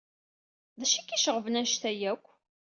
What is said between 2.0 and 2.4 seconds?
akk?